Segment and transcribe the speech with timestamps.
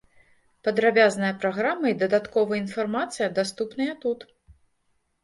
[0.67, 4.19] Падрабязная праграма і дадатковая інфармацыя даступныя тут.